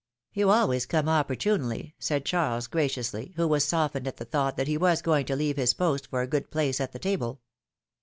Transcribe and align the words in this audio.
'^You 0.35 0.51
always 0.51 0.87
come 0.87 1.07
opportunely," 1.07 1.93
said 1.99 2.25
Charles, 2.25 2.65
gra 2.65 2.85
ciously, 2.87 3.35
who 3.35 3.47
was 3.47 3.63
softened 3.63 4.07
at 4.07 4.17
the 4.17 4.25
thought 4.25 4.57
that 4.57 4.67
he 4.67 4.75
was 4.75 4.99
going 5.03 5.27
to 5.27 5.35
leave 5.35 5.57
his 5.57 5.75
post 5.75 6.07
for 6.07 6.23
a 6.23 6.27
good 6.27 6.49
place 6.49 6.81
at 6.81 6.91
the 6.91 6.97
table. 6.97 7.39